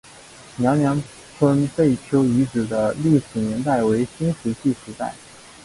[0.57, 0.99] 娘娘
[1.37, 5.13] 村贝丘遗址的历史年代为新石器时代。